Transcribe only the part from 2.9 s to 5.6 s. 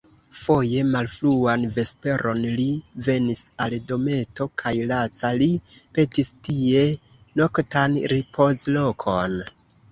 venis al dometo, kaj laca li